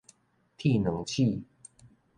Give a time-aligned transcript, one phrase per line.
[0.57, 1.43] 鐵卵鼠